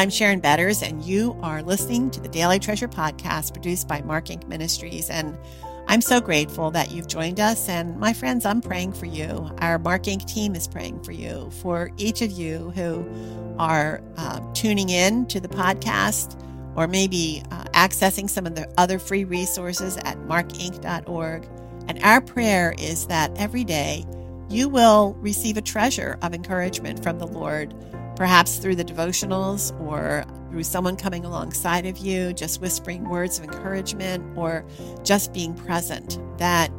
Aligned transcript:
I'm 0.00 0.08
Sharon 0.08 0.40
Betters, 0.40 0.82
and 0.82 1.04
you 1.04 1.38
are 1.42 1.62
listening 1.62 2.10
to 2.12 2.20
the 2.20 2.28
Daily 2.30 2.58
Treasure 2.58 2.88
podcast 2.88 3.52
produced 3.52 3.86
by 3.86 4.00
Mark 4.00 4.28
Inc. 4.28 4.48
Ministries. 4.48 5.10
And 5.10 5.36
I'm 5.88 6.00
so 6.00 6.22
grateful 6.22 6.70
that 6.70 6.90
you've 6.90 7.06
joined 7.06 7.38
us. 7.38 7.68
And 7.68 7.98
my 7.98 8.14
friends, 8.14 8.46
I'm 8.46 8.62
praying 8.62 8.94
for 8.94 9.04
you. 9.04 9.50
Our 9.58 9.78
Mark 9.78 10.04
Inc. 10.04 10.26
team 10.26 10.54
is 10.54 10.66
praying 10.66 11.02
for 11.02 11.12
you, 11.12 11.50
for 11.60 11.90
each 11.98 12.22
of 12.22 12.30
you 12.30 12.70
who 12.70 13.06
are 13.58 14.00
uh, 14.16 14.40
tuning 14.54 14.88
in 14.88 15.26
to 15.26 15.38
the 15.38 15.48
podcast 15.48 16.42
or 16.76 16.88
maybe 16.88 17.42
uh, 17.50 17.64
accessing 17.74 18.30
some 18.30 18.46
of 18.46 18.54
the 18.54 18.72
other 18.78 18.98
free 18.98 19.24
resources 19.24 19.98
at 19.98 20.16
markinc.org. 20.20 21.46
And 21.88 22.02
our 22.02 22.22
prayer 22.22 22.74
is 22.78 23.06
that 23.08 23.36
every 23.36 23.64
day 23.64 24.06
you 24.48 24.70
will 24.70 25.14
receive 25.20 25.58
a 25.58 25.62
treasure 25.62 26.18
of 26.22 26.32
encouragement 26.32 27.02
from 27.02 27.18
the 27.18 27.26
Lord, 27.26 27.74
perhaps 28.20 28.58
through 28.58 28.74
the 28.74 28.84
devotionals 28.84 29.72
or 29.80 30.26
through 30.50 30.62
someone 30.62 30.94
coming 30.94 31.24
alongside 31.24 31.86
of 31.86 31.96
you, 31.96 32.34
just 32.34 32.60
whispering 32.60 33.08
words 33.08 33.38
of 33.38 33.44
encouragement 33.44 34.22
or 34.36 34.62
just 35.02 35.32
being 35.32 35.54
present. 35.54 36.18
That 36.36 36.70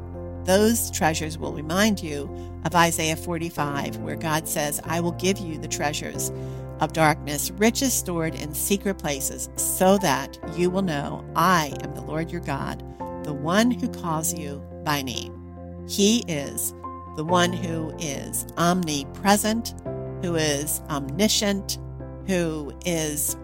those 0.45 0.91
treasures 0.91 1.40
will 1.40 1.52
remind 1.52 2.00
you 2.00 2.30
of 2.64 2.76
Isaiah 2.76 3.16
45, 3.16 3.98
where 3.98 4.16
God 4.16 4.48
says, 4.48 4.80
I 4.84 5.00
will 5.00 5.14
give 5.14 5.40
you 5.40 5.58
the 5.58 5.67
treasures 5.67 6.31
of 6.80 6.94
darkness, 6.94 7.50
riches 7.50 7.92
stored 7.92 8.36
in 8.36 8.53
secret 8.53 9.00
places, 9.00 9.50
so 9.55 9.98
that 9.98 10.38
you 10.55 10.70
will 10.70 10.84
know 10.84 11.26
I 11.36 11.76
am 11.81 11.95
the 11.95 12.03
Lord 12.03 12.30
your 12.30 12.42
God, 12.42 12.84
the 13.23 13.34
one 13.34 13.72
who 13.72 13.89
calls 13.89 14.31
you 14.31 14.62
by 14.84 15.02
name. 15.02 15.34
He 15.89 16.20
is 16.28 16.76
the 17.16 17.26
one 17.26 17.52
who 17.52 17.92
is 17.98 18.45
omnipresent, 18.58 19.73
who 20.22 20.36
is 20.36 20.81
omniscient, 20.89 21.80
who 22.27 22.73
is 22.86 23.36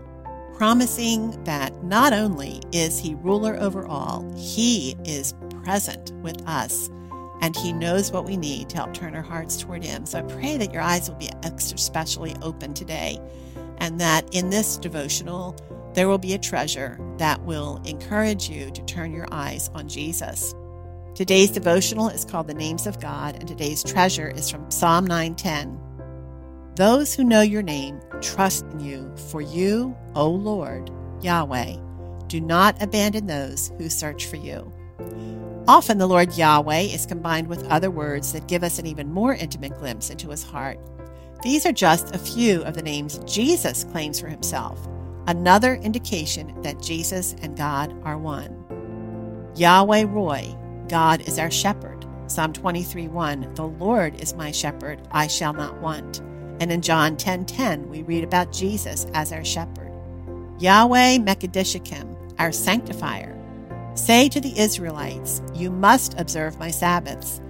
promising 0.55 1.43
that 1.43 1.83
not 1.83 2.13
only 2.13 2.61
is 2.71 2.99
he 2.99 3.15
ruler 3.15 3.55
over 3.57 3.85
all, 3.85 4.31
he 4.35 4.95
is 5.05 5.33
present 5.63 6.11
with 6.23 6.41
us 6.47 6.89
and 7.41 7.55
he 7.55 7.71
knows 7.71 8.11
what 8.11 8.25
we 8.25 8.35
need 8.35 8.69
to 8.69 8.77
help 8.77 8.93
turn 8.93 9.15
our 9.15 9.21
hearts 9.21 9.57
toward 9.57 9.83
him. 9.83 10.05
So 10.05 10.19
I 10.19 10.21
pray 10.23 10.57
that 10.57 10.73
your 10.73 10.81
eyes 10.81 11.07
will 11.07 11.17
be 11.17 11.29
extra 11.43 11.77
specially 11.77 12.35
open 12.41 12.73
today 12.73 13.19
and 13.77 13.99
that 14.01 14.33
in 14.33 14.49
this 14.49 14.77
devotional, 14.77 15.55
there 15.93 16.07
will 16.07 16.17
be 16.17 16.33
a 16.33 16.39
treasure 16.39 16.99
that 17.17 17.41
will 17.43 17.81
encourage 17.85 18.49
you 18.49 18.71
to 18.71 18.81
turn 18.85 19.11
your 19.11 19.27
eyes 19.31 19.69
on 19.73 19.87
Jesus. 19.87 20.53
Today's 21.15 21.51
devotional 21.51 22.09
is 22.09 22.25
called 22.25 22.47
The 22.47 22.53
Names 22.53 22.85
of 22.85 22.99
God, 22.99 23.35
and 23.35 23.47
today's 23.47 23.83
treasure 23.83 24.29
is 24.29 24.49
from 24.51 24.69
Psalm 24.69 25.05
910. 25.05 25.86
Those 26.77 27.15
who 27.15 27.23
know 27.23 27.41
your 27.41 27.63
name 27.63 27.99
trust 28.21 28.63
in 28.71 28.79
you, 28.79 29.11
for 29.31 29.41
you, 29.41 29.97
O 30.13 30.29
Lord, 30.29 30.91
Yahweh, 31.21 31.75
do 32.27 32.39
not 32.39 32.79
abandon 32.79 33.25
those 33.25 33.71
who 33.79 33.89
search 33.89 34.27
for 34.27 34.35
you. 34.35 34.71
Often 35.67 35.97
the 35.97 36.05
Lord 36.05 36.37
Yahweh 36.37 36.81
is 36.81 37.07
combined 37.07 37.47
with 37.47 37.65
other 37.65 37.89
words 37.89 38.31
that 38.31 38.47
give 38.47 38.63
us 38.63 38.77
an 38.77 38.85
even 38.85 39.11
more 39.11 39.33
intimate 39.33 39.75
glimpse 39.79 40.11
into 40.11 40.29
his 40.29 40.43
heart. 40.43 40.77
These 41.41 41.65
are 41.65 41.71
just 41.71 42.13
a 42.13 42.19
few 42.19 42.61
of 42.61 42.75
the 42.75 42.83
names 42.83 43.21
Jesus 43.25 43.83
claims 43.85 44.19
for 44.19 44.27
himself, 44.27 44.87
another 45.25 45.77
indication 45.77 46.61
that 46.61 46.79
Jesus 46.79 47.35
and 47.41 47.57
God 47.57 47.91
are 48.03 48.19
one. 48.19 49.51
Yahweh 49.55 50.05
Roi, 50.07 50.55
God 50.89 51.21
is 51.27 51.39
our 51.39 51.49
shepherd. 51.49 52.05
Psalm 52.27 52.53
23 52.53 53.07
1, 53.07 53.55
the 53.55 53.65
Lord 53.65 54.21
is 54.21 54.35
my 54.35 54.51
shepherd, 54.51 55.01
I 55.09 55.25
shall 55.25 55.53
not 55.53 55.81
want. 55.81 56.21
And 56.59 56.71
in 56.71 56.81
John 56.81 57.17
10 57.17 57.45
10, 57.45 57.89
we 57.89 58.03
read 58.03 58.23
about 58.23 58.51
Jesus 58.51 59.05
as 59.13 59.31
our 59.31 59.45
shepherd. 59.45 59.91
Yahweh 60.59 61.17
Mekadishakim, 61.17 62.15
our 62.39 62.51
sanctifier. 62.51 63.35
Say 63.93 64.29
to 64.29 64.39
the 64.39 64.57
Israelites, 64.59 65.41
You 65.53 65.71
must 65.71 66.19
observe 66.19 66.59
my 66.59 66.71
Sabbaths. 66.71 67.41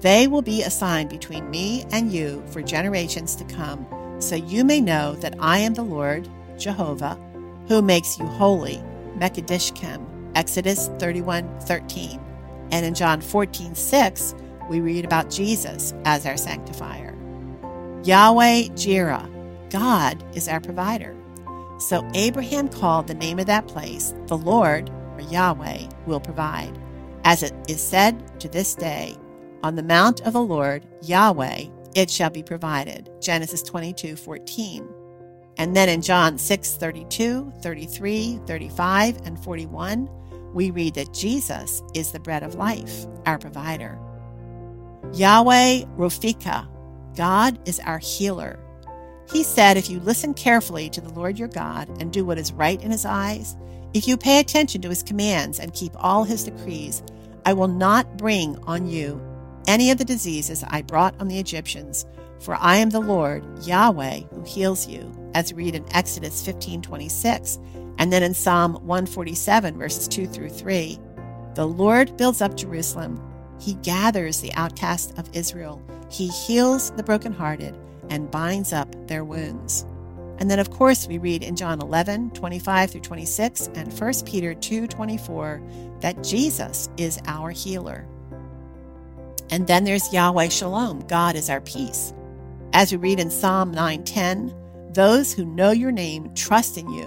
They 0.00 0.26
will 0.26 0.42
be 0.42 0.62
a 0.62 0.70
sign 0.70 1.08
between 1.08 1.50
me 1.50 1.84
and 1.92 2.12
you 2.12 2.42
for 2.48 2.62
generations 2.62 3.36
to 3.36 3.44
come, 3.44 3.86
so 4.18 4.34
you 4.34 4.64
may 4.64 4.80
know 4.80 5.14
that 5.16 5.34
I 5.40 5.58
am 5.58 5.74
the 5.74 5.82
Lord, 5.82 6.28
Jehovah, 6.58 7.18
who 7.68 7.80
makes 7.82 8.18
you 8.18 8.26
holy. 8.26 8.82
Mekadishkem, 9.16 10.04
Exodus 10.34 10.88
31 10.98 11.48
13. 11.60 12.20
And 12.72 12.84
in 12.84 12.94
John 12.94 13.20
14, 13.20 13.74
6, 13.74 14.34
we 14.68 14.80
read 14.80 15.04
about 15.04 15.30
Jesus 15.30 15.94
as 16.04 16.26
our 16.26 16.36
sanctifier. 16.36 17.13
Yahweh 18.04 18.68
Jireh, 18.76 19.30
God 19.70 20.22
is 20.36 20.46
our 20.46 20.60
provider. 20.60 21.16
So 21.78 22.06
Abraham 22.12 22.68
called 22.68 23.06
the 23.06 23.14
name 23.14 23.38
of 23.38 23.46
that 23.46 23.66
place, 23.66 24.14
the 24.26 24.36
Lord, 24.36 24.90
or 25.14 25.22
Yahweh, 25.22 25.88
will 26.06 26.20
provide. 26.20 26.78
As 27.24 27.42
it 27.42 27.54
is 27.66 27.82
said 27.82 28.38
to 28.40 28.48
this 28.50 28.74
day, 28.74 29.16
on 29.62 29.76
the 29.76 29.82
mount 29.82 30.20
of 30.20 30.34
the 30.34 30.42
Lord, 30.42 30.86
Yahweh, 31.00 31.64
it 31.94 32.10
shall 32.10 32.28
be 32.28 32.42
provided. 32.42 33.08
Genesis 33.22 33.62
22, 33.62 34.16
14. 34.16 34.86
And 35.56 35.74
then 35.74 35.88
in 35.88 36.02
John 36.02 36.36
6, 36.36 36.74
32, 36.74 37.54
33, 37.62 38.40
35, 38.46 39.20
and 39.24 39.42
41, 39.42 40.10
we 40.52 40.70
read 40.70 40.94
that 40.94 41.14
Jesus 41.14 41.82
is 41.94 42.12
the 42.12 42.20
bread 42.20 42.42
of 42.42 42.56
life, 42.56 43.06
our 43.24 43.38
provider. 43.38 43.98
Yahweh 45.14 45.84
Rophika, 45.96 46.68
God 47.14 47.58
is 47.66 47.80
our 47.80 47.98
healer. 47.98 48.58
He 49.30 49.42
said, 49.42 49.76
If 49.76 49.88
you 49.88 50.00
listen 50.00 50.34
carefully 50.34 50.90
to 50.90 51.00
the 51.00 51.12
Lord 51.12 51.38
your 51.38 51.48
God 51.48 51.88
and 52.00 52.12
do 52.12 52.24
what 52.24 52.38
is 52.38 52.52
right 52.52 52.82
in 52.82 52.90
his 52.90 53.04
eyes, 53.04 53.56
if 53.94 54.08
you 54.08 54.16
pay 54.16 54.40
attention 54.40 54.82
to 54.82 54.88
his 54.88 55.02
commands 55.02 55.60
and 55.60 55.72
keep 55.72 55.92
all 55.96 56.24
his 56.24 56.44
decrees, 56.44 57.02
I 57.46 57.52
will 57.52 57.68
not 57.68 58.16
bring 58.16 58.58
on 58.64 58.88
you 58.88 59.22
any 59.66 59.90
of 59.90 59.98
the 59.98 60.04
diseases 60.04 60.64
I 60.68 60.82
brought 60.82 61.18
on 61.20 61.28
the 61.28 61.38
Egyptians, 61.38 62.04
for 62.40 62.56
I 62.56 62.76
am 62.76 62.90
the 62.90 63.00
Lord, 63.00 63.44
Yahweh, 63.64 64.20
who 64.32 64.42
heals 64.42 64.86
you, 64.88 65.10
as 65.34 65.52
we 65.52 65.64
read 65.64 65.74
in 65.74 65.86
Exodus 65.94 66.44
15 66.44 66.82
26 66.82 67.58
and 67.98 68.12
then 68.12 68.22
in 68.22 68.34
Psalm 68.34 68.74
147, 68.74 69.78
verses 69.78 70.08
2 70.08 70.26
through 70.26 70.50
3, 70.50 70.98
the 71.54 71.66
Lord 71.66 72.16
builds 72.16 72.42
up 72.42 72.56
Jerusalem. 72.56 73.20
He 73.60 73.74
gathers 73.74 74.40
the 74.40 74.52
outcasts 74.54 75.12
of 75.18 75.28
Israel. 75.32 75.80
He 76.14 76.28
heals 76.28 76.92
the 76.92 77.02
brokenhearted 77.02 77.74
and 78.08 78.30
binds 78.30 78.72
up 78.72 78.88
their 79.08 79.24
wounds. 79.24 79.84
And 80.38 80.48
then, 80.48 80.60
of 80.60 80.70
course, 80.70 81.08
we 81.08 81.18
read 81.18 81.42
in 81.42 81.56
John 81.56 81.80
11, 81.80 82.30
25 82.30 82.90
through 82.92 83.00
26, 83.00 83.68
and 83.74 83.92
1 83.92 84.12
Peter 84.24 84.54
2, 84.54 84.86
24, 84.86 85.60
that 86.02 86.22
Jesus 86.22 86.88
is 86.96 87.18
our 87.26 87.50
healer. 87.50 88.06
And 89.50 89.66
then 89.66 89.82
there's 89.82 90.12
Yahweh 90.12 90.50
Shalom, 90.50 91.00
God 91.08 91.34
is 91.34 91.50
our 91.50 91.60
peace. 91.60 92.12
As 92.72 92.92
we 92.92 92.98
read 92.98 93.18
in 93.18 93.30
Psalm 93.30 93.72
9:10, 93.72 94.54
those 94.92 95.32
who 95.32 95.44
know 95.44 95.72
your 95.72 95.92
name 95.92 96.32
trust 96.34 96.78
in 96.78 96.88
you 96.90 97.06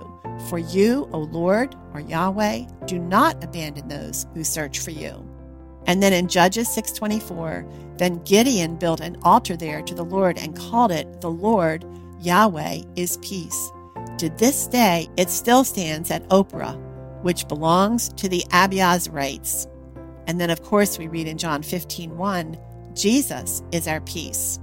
for 0.50 0.57
you, 0.57 1.07
O 1.13 1.19
Lord, 1.19 1.75
or 1.94 2.01
Yahweh, 2.01 2.66
do 2.85 3.00
not 3.00 3.41
abandon 3.41 3.88
those 3.88 4.25
who 4.34 4.44
search 4.44 4.79
for 4.79 4.91
you. 4.91 5.27
And 5.88 6.03
then 6.03 6.14
in 6.14 6.28
Judges 6.28 6.68
6:24, 6.70 7.66
then 7.98 8.22
Gideon 8.24 8.75
built 8.75 9.00
an 9.00 9.18
altar 9.24 9.56
there 9.56 9.81
to 9.81 9.96
the 9.96 10.06
Lord 10.06 10.38
and 10.38 10.56
called 10.56 10.92
it 10.92 11.22
the 11.22 11.31
Lord 11.31 11.86
Yahweh 12.22 12.81
is 12.96 13.18
peace. 13.18 13.72
To 14.18 14.30
this 14.30 14.68
day 14.68 15.08
it 15.18 15.30
still 15.30 15.64
stands 15.64 16.12
at 16.12 16.28
Ophrah, 16.30 16.78
which 17.24 17.47
belongs 17.47 18.09
to 18.09 18.28
the 18.28 18.44
Abiezrites. 18.52 19.68
And 20.28 20.40
then 20.40 20.50
of 20.50 20.62
course 20.62 21.00
we 21.00 21.08
read 21.08 21.28
in 21.28 21.38
John 21.38 21.64
15:1, 21.64 22.58
Jesus 22.94 23.64
is 23.72 23.88
our 23.88 24.02
peace. 24.02 24.59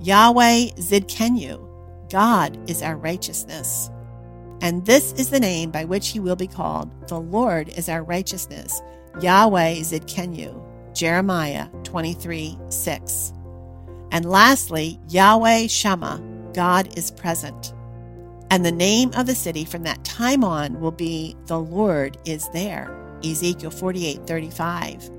Yahweh 0.00 0.70
Zidkenu, 0.76 1.66
God 2.10 2.58
is 2.68 2.82
our 2.82 2.96
righteousness. 2.96 3.90
And 4.62 4.84
this 4.84 5.12
is 5.12 5.30
the 5.30 5.40
name 5.40 5.70
by 5.70 5.84
which 5.84 6.08
he 6.08 6.20
will 6.20 6.36
be 6.36 6.46
called. 6.46 6.90
The 7.08 7.20
Lord 7.20 7.68
is 7.68 7.88
our 7.88 8.02
righteousness. 8.02 8.82
Yahweh 9.20 9.76
Zidkenu. 9.76 10.60
Jeremiah 10.94 11.68
23 11.84 12.58
6. 12.68 13.32
And 14.12 14.28
lastly, 14.28 15.00
Yahweh 15.08 15.66
Shammah. 15.66 16.22
God 16.52 16.98
is 16.98 17.10
present. 17.10 17.72
And 18.50 18.66
the 18.66 18.72
name 18.72 19.12
of 19.16 19.26
the 19.26 19.34
city 19.34 19.64
from 19.64 19.84
that 19.84 20.02
time 20.04 20.42
on 20.42 20.80
will 20.80 20.90
be 20.90 21.36
The 21.46 21.58
Lord 21.58 22.18
is 22.24 22.48
there. 22.50 22.96
Ezekiel 23.24 23.70
48 23.70 24.26
35. 24.26 25.10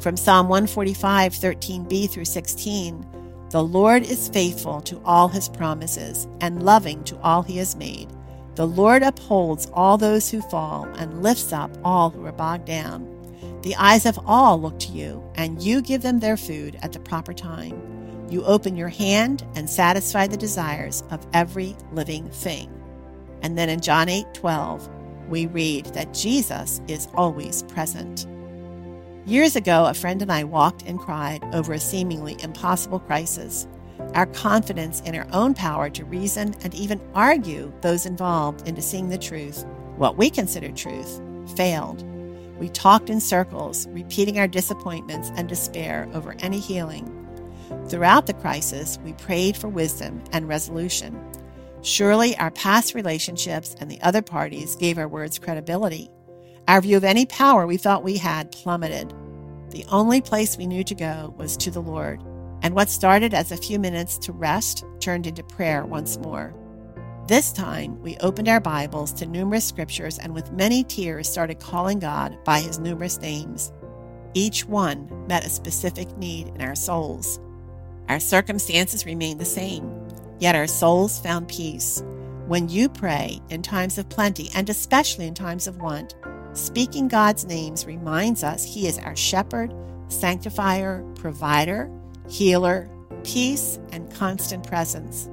From 0.00 0.16
Psalm 0.16 0.48
145 0.48 1.32
13b 1.32 2.10
through 2.10 2.26
16. 2.26 3.06
The 3.50 3.62
Lord 3.62 4.02
is 4.02 4.28
faithful 4.28 4.80
to 4.82 5.00
all 5.04 5.28
his 5.28 5.48
promises 5.48 6.26
and 6.40 6.64
loving 6.64 7.02
to 7.04 7.18
all 7.20 7.42
he 7.42 7.56
has 7.58 7.76
made. 7.76 8.08
The 8.56 8.66
Lord 8.66 9.02
upholds 9.02 9.70
all 9.72 9.96
those 9.96 10.30
who 10.30 10.42
fall 10.42 10.84
and 10.98 11.22
lifts 11.22 11.52
up 11.52 11.70
all 11.84 12.10
who 12.10 12.26
are 12.26 12.32
bogged 12.32 12.66
down. 12.66 13.15
The 13.66 13.74
eyes 13.74 14.06
of 14.06 14.20
all 14.26 14.60
look 14.60 14.78
to 14.78 14.92
you, 14.92 15.28
and 15.34 15.60
you 15.60 15.82
give 15.82 16.00
them 16.00 16.20
their 16.20 16.36
food 16.36 16.78
at 16.82 16.92
the 16.92 17.00
proper 17.00 17.34
time. 17.34 18.28
You 18.30 18.44
open 18.44 18.76
your 18.76 18.90
hand 18.90 19.44
and 19.56 19.68
satisfy 19.68 20.28
the 20.28 20.36
desires 20.36 21.02
of 21.10 21.26
every 21.32 21.74
living 21.90 22.28
thing. 22.30 22.70
And 23.42 23.58
then 23.58 23.68
in 23.68 23.80
John 23.80 24.08
8 24.08 24.24
12, 24.34 24.88
we 25.28 25.48
read 25.48 25.86
that 25.86 26.14
Jesus 26.14 26.80
is 26.86 27.08
always 27.16 27.64
present. 27.64 28.28
Years 29.26 29.56
ago, 29.56 29.86
a 29.86 29.94
friend 29.94 30.22
and 30.22 30.30
I 30.30 30.44
walked 30.44 30.82
and 30.82 30.96
cried 30.96 31.42
over 31.52 31.72
a 31.72 31.80
seemingly 31.80 32.36
impossible 32.44 33.00
crisis. 33.00 33.66
Our 34.14 34.26
confidence 34.26 35.00
in 35.00 35.16
our 35.16 35.26
own 35.32 35.54
power 35.54 35.90
to 35.90 36.04
reason 36.04 36.54
and 36.62 36.72
even 36.72 37.00
argue 37.14 37.72
those 37.80 38.06
involved 38.06 38.68
into 38.68 38.80
seeing 38.80 39.08
the 39.08 39.18
truth, 39.18 39.66
what 39.96 40.16
we 40.16 40.30
consider 40.30 40.70
truth, 40.70 41.20
failed. 41.56 42.04
We 42.58 42.68
talked 42.70 43.10
in 43.10 43.20
circles, 43.20 43.86
repeating 43.88 44.38
our 44.38 44.48
disappointments 44.48 45.30
and 45.36 45.48
despair 45.48 46.08
over 46.14 46.34
any 46.40 46.58
healing. 46.58 47.12
Throughout 47.88 48.26
the 48.26 48.34
crisis, 48.34 48.98
we 49.04 49.12
prayed 49.14 49.56
for 49.56 49.68
wisdom 49.68 50.22
and 50.32 50.48
resolution. 50.48 51.20
Surely 51.82 52.36
our 52.38 52.50
past 52.50 52.94
relationships 52.94 53.76
and 53.78 53.90
the 53.90 54.00
other 54.00 54.22
parties 54.22 54.76
gave 54.76 54.98
our 54.98 55.08
words 55.08 55.38
credibility. 55.38 56.10
Our 56.66 56.80
view 56.80 56.96
of 56.96 57.04
any 57.04 57.26
power 57.26 57.66
we 57.66 57.76
thought 57.76 58.02
we 58.02 58.16
had 58.16 58.50
plummeted. 58.50 59.12
The 59.70 59.84
only 59.90 60.20
place 60.20 60.56
we 60.56 60.66
knew 60.66 60.82
to 60.84 60.94
go 60.94 61.34
was 61.36 61.56
to 61.58 61.70
the 61.70 61.82
Lord, 61.82 62.22
and 62.62 62.74
what 62.74 62.88
started 62.88 63.34
as 63.34 63.52
a 63.52 63.56
few 63.56 63.78
minutes 63.78 64.18
to 64.18 64.32
rest 64.32 64.84
turned 65.00 65.26
into 65.26 65.44
prayer 65.44 65.84
once 65.84 66.18
more. 66.18 66.54
This 67.26 67.50
time, 67.50 68.00
we 68.02 68.16
opened 68.18 68.46
our 68.46 68.60
Bibles 68.60 69.12
to 69.14 69.26
numerous 69.26 69.64
scriptures 69.64 70.16
and 70.16 70.32
with 70.32 70.52
many 70.52 70.84
tears 70.84 71.28
started 71.28 71.58
calling 71.58 71.98
God 71.98 72.38
by 72.44 72.60
his 72.60 72.78
numerous 72.78 73.18
names. 73.18 73.72
Each 74.32 74.64
one 74.64 75.08
met 75.26 75.44
a 75.44 75.48
specific 75.48 76.16
need 76.16 76.46
in 76.54 76.60
our 76.60 76.76
souls. 76.76 77.40
Our 78.08 78.20
circumstances 78.20 79.06
remained 79.06 79.40
the 79.40 79.44
same, 79.44 80.06
yet 80.38 80.54
our 80.54 80.68
souls 80.68 81.18
found 81.18 81.48
peace. 81.48 82.00
When 82.46 82.68
you 82.68 82.88
pray 82.88 83.40
in 83.50 83.60
times 83.60 83.98
of 83.98 84.08
plenty 84.08 84.48
and 84.54 84.70
especially 84.70 85.26
in 85.26 85.34
times 85.34 85.66
of 85.66 85.82
want, 85.82 86.14
speaking 86.52 87.08
God's 87.08 87.44
names 87.44 87.86
reminds 87.86 88.44
us 88.44 88.62
He 88.64 88.86
is 88.86 89.00
our 89.00 89.16
shepherd, 89.16 89.74
sanctifier, 90.06 91.04
provider, 91.16 91.90
healer, 92.28 92.88
peace, 93.24 93.80
and 93.90 94.14
constant 94.14 94.64
presence. 94.64 95.28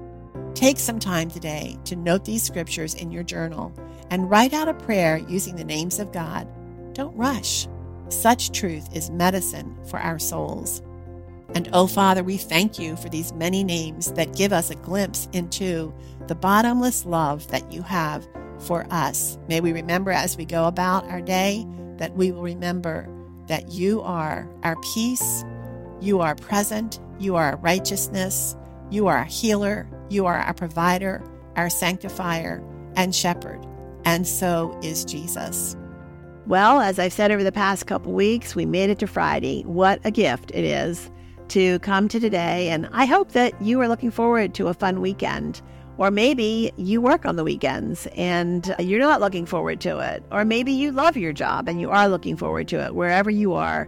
Take 0.56 0.78
some 0.78 1.00
time 1.00 1.30
today 1.30 1.78
to 1.86 1.96
note 1.96 2.26
these 2.26 2.44
scriptures 2.44 2.94
in 2.94 3.12
your 3.12 3.24
journal 3.24 3.74
and 4.12 4.30
write 4.30 4.54
out 4.54 4.68
a 4.68 4.74
prayer 4.74 5.18
using 5.18 5.56
the 5.56 5.64
names 5.64 6.00
of 6.00 6.12
God. 6.12 6.48
Don't 6.94 7.16
rush. 7.18 7.68
Such 8.10 8.52
truth 8.52 8.96
is 8.96 9.10
medicine 9.10 9.76
for 9.88 10.00
our 10.00 10.20
souls. 10.20 10.84
And 11.56 11.70
oh, 11.74 11.88
Father, 11.88 12.24
we 12.24 12.38
thank 12.38 12.78
you 12.78 12.96
for 12.96 13.10
these 13.10 13.34
many 13.34 13.64
names 13.64 14.12
that 14.14 14.36
give 14.36 14.54
us 14.54 14.70
a 14.70 14.76
glimpse 14.76 15.28
into 15.34 15.94
the 16.28 16.36
bottomless 16.36 17.06
love 17.06 17.48
that 17.48 17.72
you 17.72 17.82
have 17.82 18.28
for 18.60 18.86
us. 18.92 19.40
May 19.48 19.60
we 19.60 19.74
remember 19.74 20.12
as 20.12 20.38
we 20.38 20.46
go 20.46 20.66
about 20.66 21.06
our 21.10 21.22
day 21.22 21.66
that 21.98 22.16
we 22.16 22.32
will 22.32 22.44
remember 22.44 23.10
that 23.48 23.72
you 23.72 24.02
are 24.02 24.48
our 24.64 24.76
peace, 24.94 25.44
you 26.00 26.22
are 26.22 26.36
present, 26.36 27.00
you 27.20 27.36
are 27.36 27.58
righteousness, 27.58 28.56
you 28.94 29.08
are 29.08 29.18
a 29.18 29.26
healer, 29.26 29.88
you 30.10 30.28
are 30.28 30.38
our 30.38 30.54
provider, 30.54 31.24
our 31.56 31.70
sanctifier, 31.70 32.64
and 32.96 33.16
shepherd. 33.16 33.66
And 34.06 34.28
so 34.28 34.78
is 34.84 35.04
Jesus. 35.04 35.76
Well, 36.46 36.80
as 36.80 37.00
I've 37.00 37.14
said 37.14 37.32
over 37.32 37.44
the 37.44 37.52
past 37.52 37.88
couple 37.88 38.12
weeks, 38.12 38.56
we 38.56 38.66
made 38.66 38.90
it 38.90 39.00
to 39.00 39.08
Friday. 39.08 39.64
What 39.64 40.00
a 40.04 40.12
gift 40.12 40.52
it 40.52 40.64
is 40.64 41.10
to 41.48 41.80
come 41.80 42.08
to 42.10 42.20
today. 42.20 42.70
And 42.70 42.88
I 42.92 43.06
hope 43.06 43.32
that 43.32 43.60
you 43.62 43.80
are 43.82 43.88
looking 43.88 44.12
forward 44.12 44.54
to 44.56 44.68
a 44.68 44.74
fun 44.74 45.02
weekend. 45.02 45.62
Or 45.98 46.12
maybe 46.12 46.72
you 46.76 47.02
work 47.02 47.26
on 47.26 47.36
the 47.36 47.44
weekends 47.44 48.08
and 48.16 48.76
you're 48.78 49.00
not 49.00 49.22
looking 49.22 49.46
forward 49.46 49.80
to 49.82 50.00
it. 50.00 50.24
Or 50.32 50.44
maybe 50.44 50.72
you 50.72 50.92
love 50.92 51.16
your 51.18 51.34
job 51.34 51.68
and 51.68 51.80
you 51.80 51.90
are 51.90 52.10
looking 52.10 52.36
forward 52.36 52.68
to 52.70 52.86
it. 52.86 52.94
Wherever 52.94 53.32
you 53.32 53.54
are, 53.54 53.88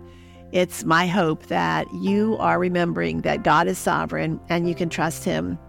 it's 0.55 0.83
my 0.85 1.05
hope 1.05 1.45
that 1.47 1.85
you 1.93 2.37
are 2.39 2.57
remembering 2.57 3.21
that 3.21 3.43
God 3.43 3.67
is 3.67 3.77
sovereign 3.77 4.39
and 4.49 4.67
you 4.67 4.73
can 4.73 4.89
trust 4.89 5.23
Him 5.23 5.59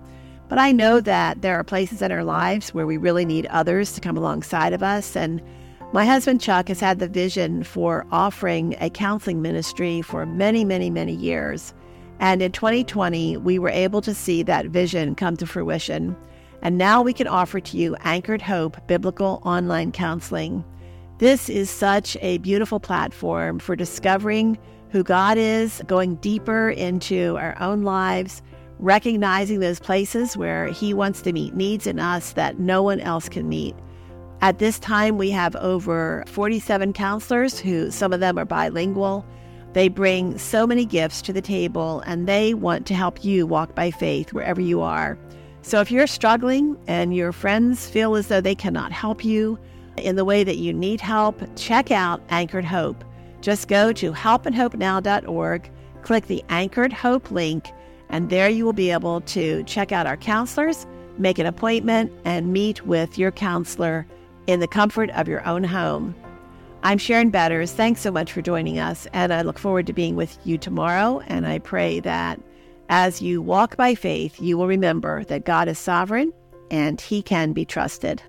but 0.48 0.58
I 0.58 0.72
know 0.72 1.00
that 1.00 1.42
there 1.42 1.56
are 1.56 1.64
places 1.64 2.02
in 2.02 2.12
our 2.12 2.22
lives 2.22 2.72
where 2.72 2.86
we 2.86 2.96
really 2.96 3.24
need 3.24 3.46
others 3.46 3.92
to 3.92 4.00
come 4.00 4.16
alongside 4.16 4.72
of 4.72 4.82
us. 4.82 5.16
And 5.16 5.42
my 5.92 6.04
husband 6.04 6.40
Chuck 6.40 6.68
has 6.68 6.78
had 6.78 6.98
the 6.98 7.08
vision 7.08 7.64
for 7.64 8.06
offering 8.12 8.76
a 8.80 8.90
counseling 8.90 9.42
ministry 9.42 10.02
for 10.02 10.24
many, 10.24 10.64
many, 10.64 10.88
many 10.88 11.14
years. 11.14 11.74
And 12.20 12.42
in 12.42 12.52
2020, 12.52 13.36
we 13.38 13.58
were 13.58 13.70
able 13.70 14.00
to 14.02 14.14
see 14.14 14.42
that 14.44 14.66
vision 14.66 15.14
come 15.14 15.36
to 15.38 15.46
fruition. 15.46 16.16
And 16.62 16.78
now 16.78 17.02
we 17.02 17.12
can 17.12 17.26
offer 17.26 17.60
to 17.60 17.76
you 17.76 17.96
Anchored 18.04 18.42
Hope 18.42 18.86
Biblical 18.86 19.42
Online 19.44 19.90
Counseling. 19.92 20.64
This 21.18 21.48
is 21.48 21.70
such 21.70 22.16
a 22.20 22.38
beautiful 22.38 22.78
platform 22.78 23.58
for 23.58 23.74
discovering 23.74 24.58
who 24.90 25.02
God 25.02 25.38
is, 25.38 25.82
going 25.86 26.16
deeper 26.16 26.70
into 26.70 27.36
our 27.38 27.60
own 27.60 27.82
lives, 27.82 28.42
recognizing 28.78 29.60
those 29.60 29.80
places 29.80 30.36
where 30.36 30.66
He 30.68 30.94
wants 30.94 31.22
to 31.22 31.32
meet 31.32 31.54
needs 31.54 31.86
in 31.86 31.98
us 31.98 32.32
that 32.32 32.58
no 32.58 32.82
one 32.82 33.00
else 33.00 33.28
can 33.28 33.48
meet. 33.48 33.74
At 34.42 34.58
this 34.58 34.78
time, 34.78 35.16
we 35.16 35.30
have 35.30 35.56
over 35.56 36.24
47 36.26 36.92
counselors 36.92 37.58
who, 37.58 37.90
some 37.90 38.12
of 38.12 38.20
them 38.20 38.38
are 38.38 38.44
bilingual. 38.44 39.24
They 39.72 39.88
bring 39.88 40.38
so 40.38 40.66
many 40.66 40.84
gifts 40.84 41.22
to 41.22 41.32
the 41.32 41.40
table 41.40 42.02
and 42.06 42.26
they 42.26 42.54
want 42.54 42.86
to 42.86 42.94
help 42.94 43.24
you 43.24 43.46
walk 43.46 43.74
by 43.74 43.90
faith 43.90 44.32
wherever 44.32 44.60
you 44.60 44.82
are. 44.82 45.18
So 45.62 45.80
if 45.80 45.90
you're 45.90 46.06
struggling 46.06 46.78
and 46.86 47.14
your 47.14 47.32
friends 47.32 47.88
feel 47.88 48.14
as 48.14 48.28
though 48.28 48.40
they 48.40 48.54
cannot 48.54 48.92
help 48.92 49.24
you 49.24 49.58
in 49.96 50.16
the 50.16 50.24
way 50.24 50.44
that 50.44 50.58
you 50.58 50.72
need 50.72 51.00
help, 51.00 51.42
check 51.56 51.90
out 51.90 52.22
Anchored 52.28 52.64
Hope. 52.64 53.04
Just 53.40 53.68
go 53.68 53.92
to 53.92 54.12
helpandhopenow.org, 54.12 55.70
click 56.02 56.26
the 56.26 56.44
Anchored 56.48 56.92
Hope 56.92 57.30
link, 57.30 57.70
and 58.08 58.30
there 58.30 58.48
you 58.48 58.64
will 58.64 58.72
be 58.72 58.90
able 58.90 59.20
to 59.22 59.62
check 59.64 59.92
out 59.92 60.06
our 60.06 60.16
counselors, 60.16 60.86
make 61.18 61.38
an 61.38 61.46
appointment, 61.46 62.12
and 62.24 62.52
meet 62.52 62.86
with 62.86 63.18
your 63.18 63.30
counselor 63.30 64.06
in 64.46 64.60
the 64.60 64.68
comfort 64.68 65.10
of 65.10 65.28
your 65.28 65.46
own 65.46 65.64
home. 65.64 66.14
I'm 66.82 66.98
Sharon 66.98 67.30
Betters. 67.30 67.72
Thanks 67.72 68.00
so 68.00 68.12
much 68.12 68.32
for 68.32 68.42
joining 68.42 68.78
us, 68.78 69.08
and 69.12 69.32
I 69.32 69.42
look 69.42 69.58
forward 69.58 69.86
to 69.88 69.92
being 69.92 70.14
with 70.14 70.38
you 70.44 70.56
tomorrow. 70.56 71.20
And 71.26 71.46
I 71.46 71.58
pray 71.58 72.00
that 72.00 72.40
as 72.88 73.20
you 73.20 73.42
walk 73.42 73.76
by 73.76 73.94
faith, 73.94 74.40
you 74.40 74.56
will 74.56 74.68
remember 74.68 75.24
that 75.24 75.44
God 75.44 75.66
is 75.68 75.78
sovereign 75.78 76.32
and 76.70 77.00
He 77.00 77.22
can 77.22 77.52
be 77.52 77.64
trusted. 77.64 78.22